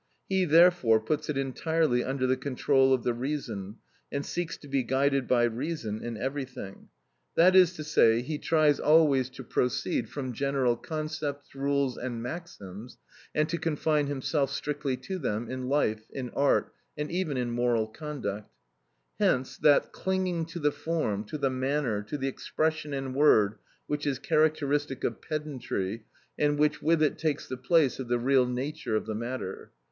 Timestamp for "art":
16.31-16.73